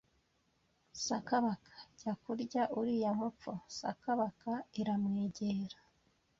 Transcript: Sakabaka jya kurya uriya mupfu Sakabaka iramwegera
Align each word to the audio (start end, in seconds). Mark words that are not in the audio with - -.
Sakabaka 1.05 1.73
jya 1.99 2.13
kurya 2.23 2.61
uriya 2.79 3.11
mupfu 3.19 3.51
Sakabaka 3.77 4.51
iramwegera 4.81 5.77